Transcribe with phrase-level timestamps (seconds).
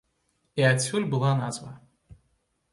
[0.61, 1.71] І адсюль была назва.